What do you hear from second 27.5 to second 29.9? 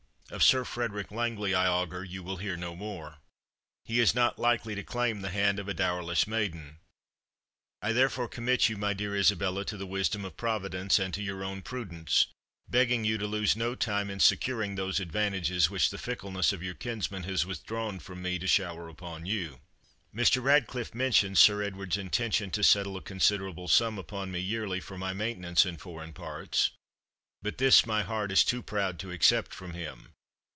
this my heart is too proud to accept from